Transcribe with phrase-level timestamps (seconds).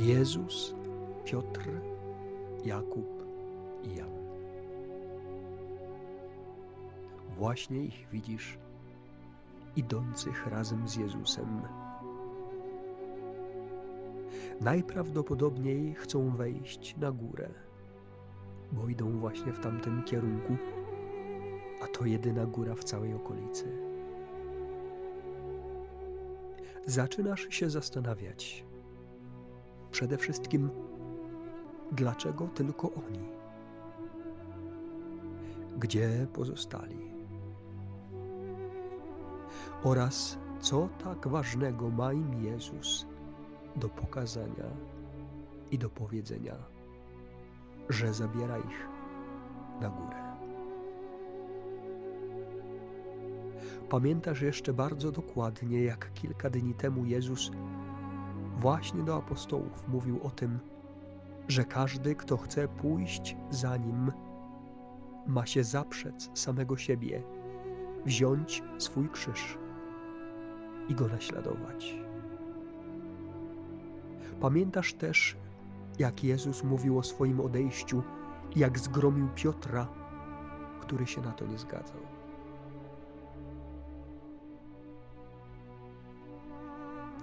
[0.00, 0.74] Jezus,
[1.24, 1.70] Piotr,
[2.64, 3.24] Jakub
[3.84, 4.10] i Jan.
[7.36, 8.58] Właśnie ich widzisz,
[9.76, 11.62] idących razem z Jezusem.
[14.60, 17.48] Najprawdopodobniej chcą wejść na górę,
[18.72, 20.56] bo idą właśnie w tamtym kierunku,
[21.82, 23.64] a to jedyna góra w całej okolicy.
[26.86, 28.67] Zaczynasz się zastanawiać,
[29.90, 30.70] przede wszystkim,
[31.92, 33.28] dlaczego tylko oni?
[35.78, 36.98] Gdzie pozostali?
[39.84, 43.06] Oraz co tak ważnego ma im Jezus
[43.76, 44.70] do pokazania
[45.70, 46.54] i do powiedzenia,
[47.88, 48.88] że zabiera ich
[49.80, 50.28] na górę.
[53.88, 57.50] Pamiętasz jeszcze bardzo dokładnie, jak kilka dni temu Jezus
[58.58, 60.58] właśnie do apostołów mówił o tym,
[61.48, 64.12] że każdy, kto chce pójść za nim,
[65.26, 67.22] ma się zaprzec samego siebie,
[68.06, 69.58] wziąć swój krzyż
[70.88, 71.98] i go naśladować.
[74.40, 75.36] Pamiętasz też,
[75.98, 78.02] jak Jezus mówił o swoim odejściu,
[78.56, 79.88] jak zgromił Piotra,
[80.80, 82.00] który się na to nie zgadzał.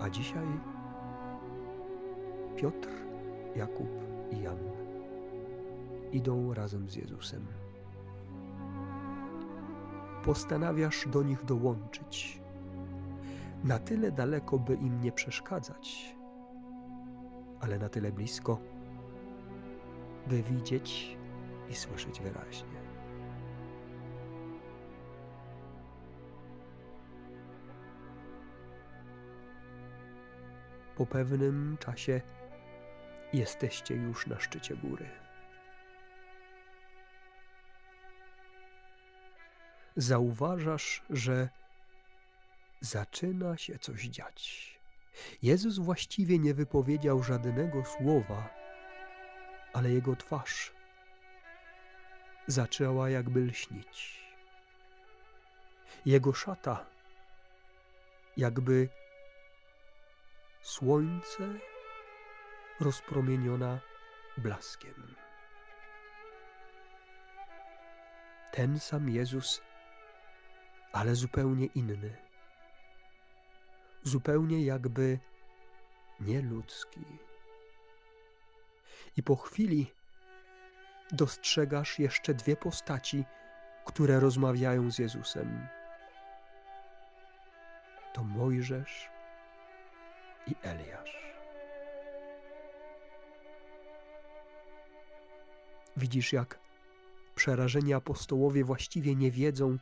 [0.00, 0.46] A dzisiaj
[2.60, 2.88] Piotr,
[3.56, 3.88] Jakub
[4.30, 4.58] i Jan
[6.12, 7.46] idą razem z Jezusem.
[10.24, 12.40] Postanawiasz do nich dołączyć,
[13.64, 16.16] na tyle daleko, by im nie przeszkadzać,
[17.60, 18.58] ale na tyle blisko,
[20.26, 21.18] by widzieć
[21.70, 22.80] i słyszeć wyraźnie.
[30.96, 32.20] Po pewnym czasie
[33.32, 35.10] jesteście już na szczycie góry.
[39.96, 41.48] Zauważasz, że
[42.80, 44.70] zaczyna się coś dziać.
[45.42, 48.48] Jezus właściwie nie wypowiedział żadnego słowa,
[49.72, 50.72] ale jego twarz
[52.46, 54.20] zaczęła jakby lśnić.
[56.06, 56.86] Jego szata
[58.36, 58.88] jakby
[60.62, 61.48] słońce
[62.80, 63.78] rozpromieniona
[64.38, 65.14] blaskiem.
[68.52, 69.62] Ten sam Jezus,
[70.92, 72.16] ale zupełnie inny.
[74.02, 75.18] Zupełnie jakby
[76.20, 77.04] nieludzki.
[79.16, 79.92] I po chwili
[81.12, 83.24] dostrzegasz jeszcze dwie postaci,
[83.84, 85.68] które rozmawiają z Jezusem.
[88.12, 89.10] To Mojżesz
[90.46, 91.29] i Eliasz.
[95.96, 96.58] Widzisz, jak
[97.34, 99.78] przerażeni apostołowie właściwie nie wiedzą,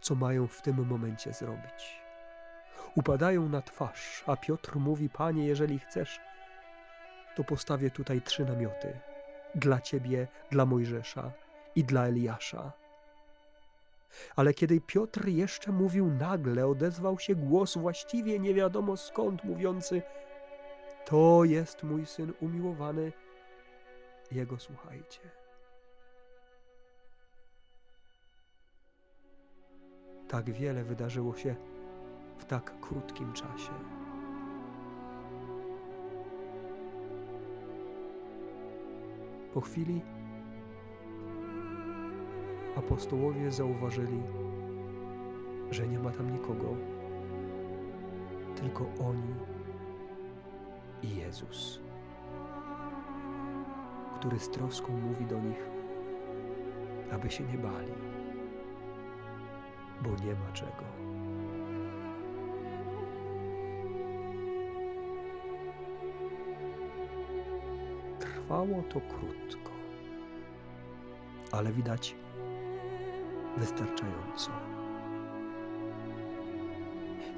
[0.00, 2.00] co mają w tym momencie zrobić.
[2.94, 6.20] Upadają na twarz, a Piotr mówi: Panie, jeżeli chcesz,
[7.36, 9.00] to postawię tutaj trzy namioty
[9.54, 11.32] dla ciebie, dla Mojżesza
[11.74, 12.72] i dla Eliasza.
[14.36, 20.02] Ale kiedy Piotr jeszcze mówił, nagle odezwał się głos właściwie nie wiadomo skąd, mówiący:
[21.04, 23.12] To jest mój syn umiłowany,
[24.32, 25.39] jego słuchajcie.
[30.30, 31.54] Tak wiele wydarzyło się
[32.38, 33.72] w tak krótkim czasie.
[39.54, 40.02] Po chwili
[42.76, 44.22] apostołowie zauważyli,
[45.70, 46.76] że nie ma tam nikogo,
[48.56, 49.34] tylko oni
[51.02, 51.80] i Jezus,
[54.18, 55.70] który z troską mówi do nich,
[57.12, 58.09] aby się nie bali,
[60.02, 60.84] bo nie ma czego.
[68.18, 69.70] Trwało to krótko,
[71.52, 72.14] ale widać
[73.56, 74.50] wystarczająco.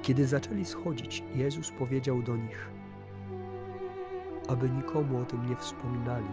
[0.03, 2.71] Kiedy zaczęli schodzić, Jezus powiedział do nich,
[4.49, 6.29] aby nikomu o tym nie wspominali,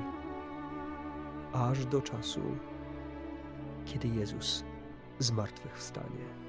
[1.53, 2.41] aż do czasu,
[3.85, 4.63] kiedy Jezus
[5.19, 6.39] zmartwychwstanie.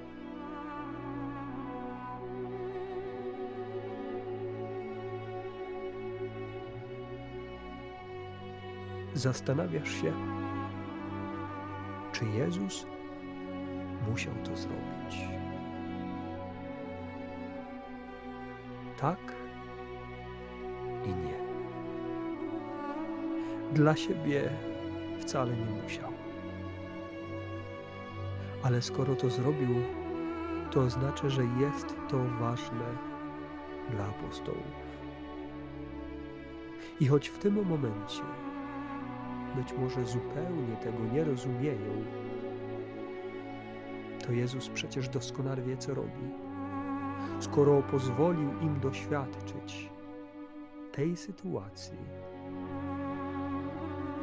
[9.14, 10.12] zastanawiasz się,
[12.12, 12.87] czy Jezus
[14.11, 15.28] musiał to zrobić.
[19.00, 19.19] Tak
[21.05, 21.40] i nie.
[23.72, 24.50] Dla siebie
[25.20, 26.10] wcale nie musiał.
[28.62, 29.75] Ale skoro to zrobił,
[30.71, 32.85] to znaczy, że jest to ważne
[33.91, 34.91] dla apostołów.
[37.01, 38.23] I choć w tym momencie
[39.57, 42.05] być może zupełnie tego nie rozumieją,
[44.27, 46.31] to Jezus przecież doskonale wie, co robi.
[47.41, 49.91] Skoro pozwolił im doświadczyć
[50.93, 51.99] tej sytuacji,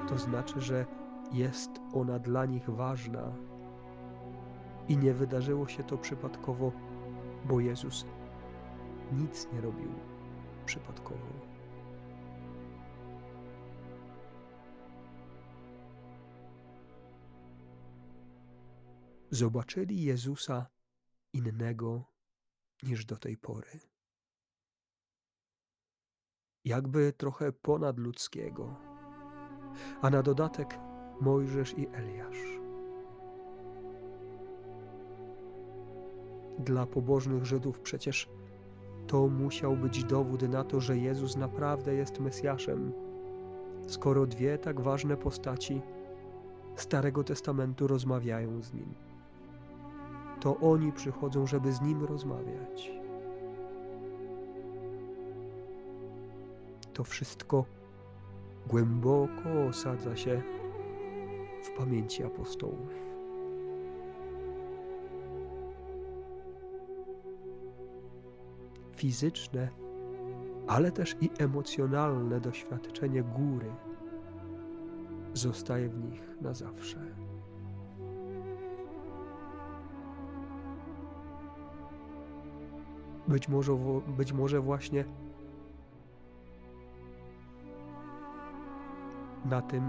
[0.10, 0.86] to znaczy, że
[1.32, 3.32] jest ona dla nich ważna
[4.90, 6.72] i nie wydarzyło się to przypadkowo,
[7.46, 8.06] bo Jezus
[9.12, 9.92] nic nie robił
[10.66, 11.48] przypadkowo.
[19.32, 20.68] zobaczyli Jezusa
[21.34, 22.04] innego
[22.84, 23.80] niż do tej pory.
[26.66, 28.76] Jakby trochę ponadludzkiego,
[30.02, 30.80] a na dodatek
[31.22, 32.67] Mojżesz i Eliasz.
[36.60, 38.30] Dla pobożnych Żydów przecież
[39.08, 42.92] to musiał być dowód na to, że Jezus naprawdę jest Mesjaszem,
[43.88, 45.82] skoro dwie tak ważne postaci
[46.76, 49.08] Starego Testamentu rozmawiają z nim
[50.40, 52.92] to oni przychodzą, żeby z nim rozmawiać.
[56.94, 57.66] To wszystko
[58.68, 60.42] głęboko osadza się
[61.64, 62.97] w pamięci apostołów.
[68.98, 69.70] Fizyczne,
[70.68, 73.72] ale też i emocjonalne doświadczenie góry
[75.34, 77.00] zostaje w nich na zawsze.
[83.28, 83.78] Być może,
[84.18, 85.06] być może właśnie
[89.46, 89.84] na tym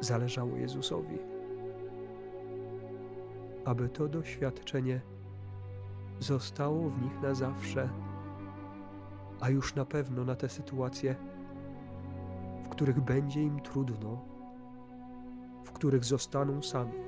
[0.00, 1.18] zależało Jezusowi,
[3.64, 5.00] aby to doświadczenie
[6.20, 7.88] zostało w nich na zawsze,
[9.40, 11.16] a już na pewno na te sytuacje,
[12.64, 14.20] w których będzie im trudno,
[15.64, 16.98] w których zostaną sami,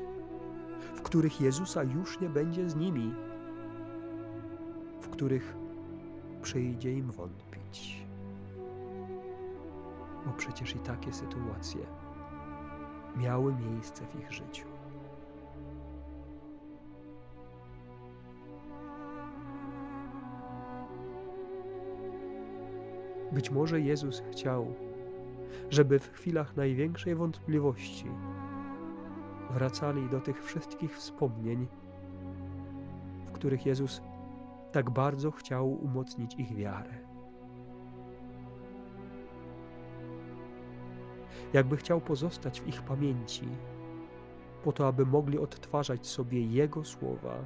[0.94, 3.14] w których Jezusa już nie będzie z nimi
[5.20, 5.56] których
[6.42, 8.06] przyjdzie im wątpić.
[10.26, 11.80] Bo przecież i takie sytuacje
[13.16, 14.66] miały miejsce w ich życiu.
[23.32, 24.74] Być może Jezus chciał,
[25.70, 28.06] żeby w chwilach największej wątpliwości
[29.50, 31.66] wracali do tych wszystkich wspomnień,
[33.26, 34.02] w których Jezus
[34.72, 36.94] tak bardzo chciał umocnić ich wiarę.
[41.52, 43.48] Jakby chciał pozostać w ich pamięci,
[44.64, 47.44] po to, aby mogli odtwarzać sobie Jego słowa,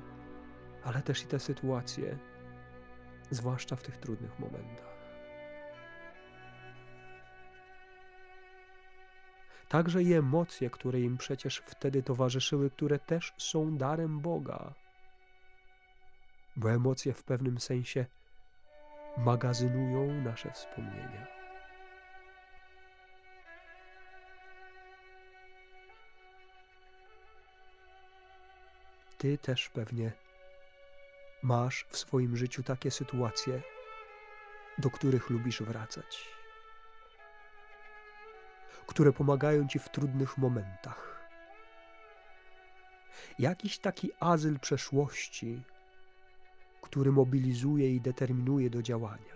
[0.84, 2.18] ale też i te sytuacje,
[3.30, 4.93] zwłaszcza w tych trudnych momentach.
[9.68, 14.74] Także i emocje, które im przecież wtedy towarzyszyły, które też są darem Boga
[16.56, 18.06] bo emocje w pewnym sensie
[19.16, 21.26] magazynują nasze wspomnienia.
[29.18, 30.12] Ty też pewnie
[31.42, 33.62] masz w swoim życiu takie sytuacje,
[34.78, 36.28] do których lubisz wracać,
[38.86, 41.28] które pomagają ci w trudnych momentach.
[43.38, 45.62] Jakiś taki azyl przeszłości,
[46.82, 49.34] który mobilizuje i determinuje do działania.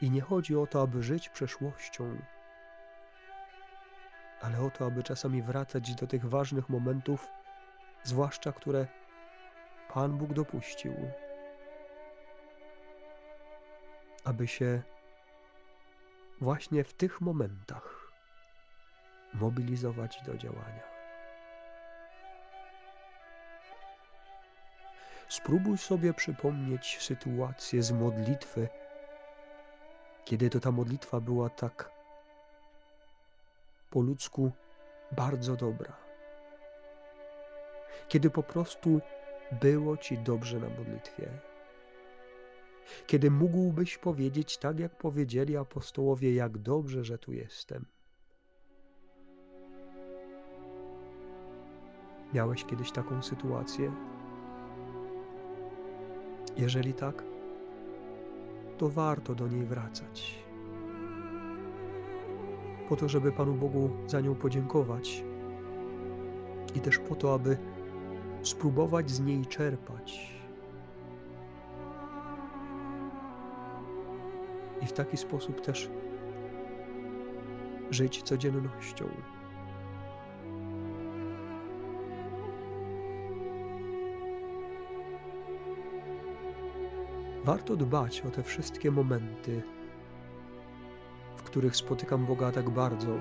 [0.00, 2.18] I nie chodzi o to, aby żyć przeszłością,
[4.40, 7.26] ale o to, aby czasami wracać do tych ważnych momentów,
[8.04, 8.86] zwłaszcza które
[9.94, 10.94] Pan Bóg dopuścił,
[14.24, 14.82] aby się
[16.40, 18.12] właśnie w tych momentach
[19.34, 20.88] mobilizować do działania.
[25.28, 28.68] Spróbuj sobie przypomnieć sytuację z modlitwy,
[30.24, 31.90] kiedy to ta modlitwa była tak
[33.90, 34.52] po ludzku
[35.12, 35.92] bardzo dobra.
[38.08, 39.00] Kiedy po prostu
[39.52, 41.47] było ci dobrze na modlitwie.
[43.06, 47.84] Kiedy mógłbyś powiedzieć tak, jak powiedzieli apostołowie, jak dobrze, że tu jestem.
[52.34, 53.92] Miałeś kiedyś taką sytuację?
[56.56, 57.24] Jeżeli tak,
[58.78, 60.48] to warto do niej wracać.
[62.88, 65.24] po to, żeby Panu Bogu za nią podziękować
[66.74, 67.56] i też po to, aby
[68.42, 70.37] spróbować z niej czerpać.
[74.88, 75.90] W taki sposób też
[77.90, 79.08] żyć codziennością.
[87.44, 89.62] Warto dbać o te wszystkie momenty,
[91.36, 93.18] w których spotykam Boga tak bardzo,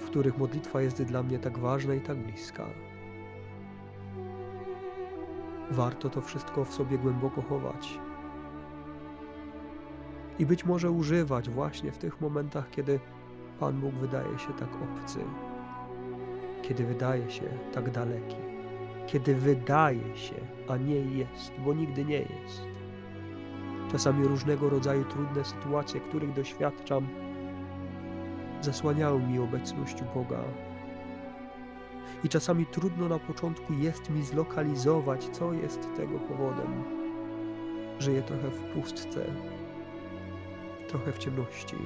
[0.00, 2.66] w których modlitwa jest dla mnie tak ważna i tak bliska.
[5.70, 7.98] Warto to wszystko w sobie głęboko chować
[10.40, 13.00] i być może używać właśnie w tych momentach, kiedy
[13.58, 15.18] Pan Bóg wydaje się tak obcy,
[16.62, 17.42] kiedy wydaje się
[17.72, 18.36] tak daleki,
[19.06, 20.34] kiedy wydaje się,
[20.68, 22.62] a nie jest, bo nigdy nie jest.
[23.92, 27.08] Czasami różnego rodzaju trudne sytuacje, których doświadczam,
[28.60, 30.40] zasłaniają mi obecność Boga.
[32.24, 36.84] I czasami trudno na początku jest mi zlokalizować, co jest tego powodem.
[37.98, 39.26] Żyję trochę w pustce,
[40.90, 41.76] trochę w ciemności.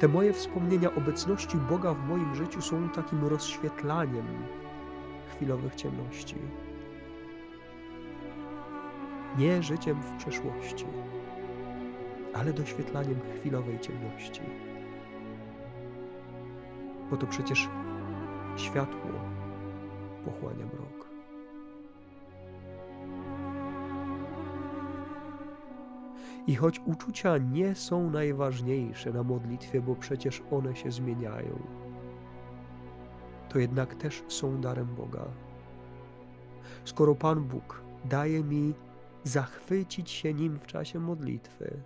[0.00, 4.26] Te moje wspomnienia obecności Boga w moim życiu są takim rozświetlaniem
[5.30, 6.36] chwilowych ciemności.
[9.38, 10.86] Nie życiem w przeszłości,
[12.34, 14.40] ale doświetlaniem chwilowej ciemności.
[17.10, 17.68] Bo to przecież
[18.56, 19.10] światło
[20.24, 21.07] pochłania mrok.
[26.48, 31.62] I choć uczucia nie są najważniejsze na modlitwie, bo przecież one się zmieniają,
[33.48, 35.24] to jednak też są darem Boga.
[36.84, 38.74] Skoro Pan Bóg daje mi
[39.24, 41.82] zachwycić się nim w czasie modlitwy,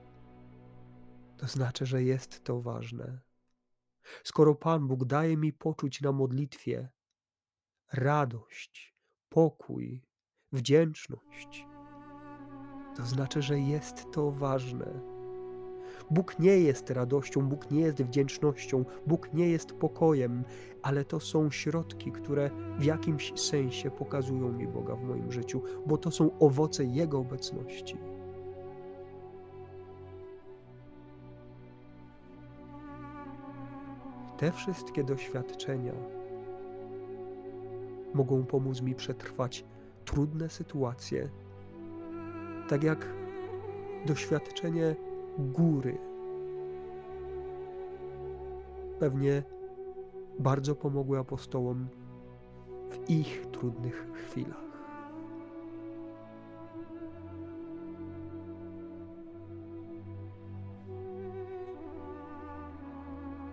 [1.37, 3.19] to znaczy, że jest to ważne.
[4.25, 6.89] Skoro Pan Bóg daje mi poczuć na modlitwie
[7.93, 8.95] radość,
[9.29, 10.03] pokój,
[10.53, 11.67] wdzięczność,
[12.97, 14.87] to znaczy, że jest to ważne.
[16.11, 20.45] Bóg nie jest radością, Bóg nie jest wdzięcznością, Bóg nie jest pokojem,
[20.83, 25.99] ale to są środki, które w jakimś sensie pokazują mi Boga w moim życiu, bo
[25.99, 27.97] to są owoce Jego obecności.
[34.39, 35.93] Te wszystkie doświadczenia
[38.15, 39.65] mogą pomóc mi przetrwać
[40.05, 41.29] trudne sytuacje
[42.73, 43.07] tak jak
[44.07, 44.97] doświadczenie
[45.39, 45.99] góry.
[48.99, 49.43] Pewnie
[50.39, 51.89] bardzo pomogły apostołom
[52.91, 54.65] w ich trudnych chwilach.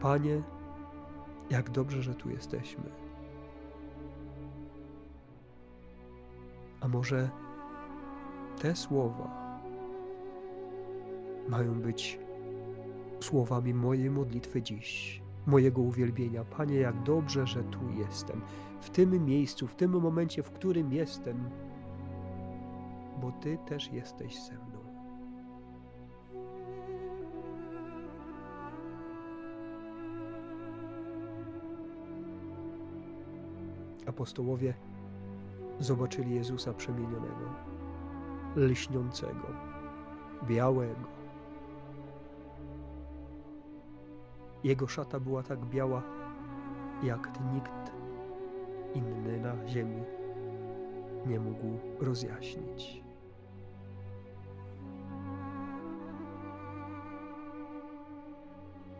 [0.01, 0.41] Panie,
[1.49, 2.89] jak dobrze, że tu jesteśmy.
[6.81, 7.29] A może
[8.59, 9.59] te słowa
[11.49, 12.19] mają być
[13.19, 16.43] słowami mojej modlitwy dziś, mojego uwielbienia.
[16.43, 18.41] Panie, jak dobrze, że tu jestem,
[18.81, 21.49] w tym miejscu, w tym momencie, w którym jestem,
[23.21, 24.79] bo Ty też jesteś ze mną.
[34.05, 34.73] Apostołowie
[35.79, 37.68] zobaczyli Jezusa przemienionego
[38.55, 39.47] lśniącego,
[40.43, 41.09] białego.
[44.63, 46.03] Jego szata była tak biała,
[47.03, 47.91] jak nikt
[48.93, 50.03] inny na ziemi
[51.25, 53.03] nie mógł rozjaśnić.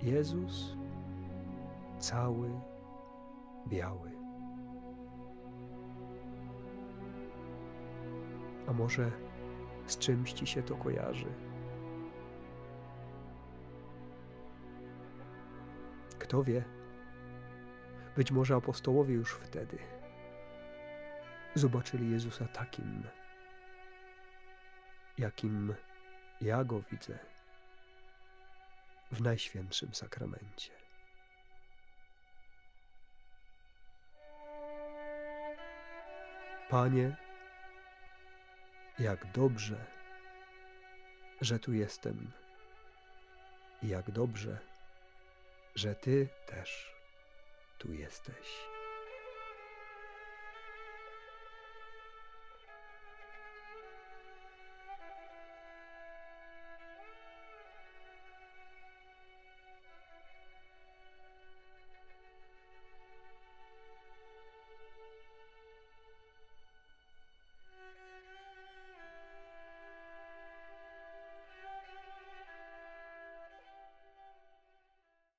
[0.01, 0.77] Jezus
[1.99, 2.49] cały
[3.67, 4.11] biały.
[8.67, 9.11] A może
[9.89, 11.33] z czymś ci się to kojarzy.
[16.19, 16.63] Kto wie?
[18.15, 19.77] Być może apostołowie już wtedy
[21.55, 23.03] zobaczyli Jezusa takim,
[25.17, 25.75] jakim
[26.41, 27.19] ja go widzę
[29.11, 30.71] w Najświętszym Sakramencie.
[36.69, 37.15] Panie,
[38.99, 39.85] jak dobrze,
[41.41, 42.31] że tu jestem.
[43.83, 44.57] Jak dobrze,
[45.75, 46.95] że Ty też
[47.77, 48.78] tu jesteś.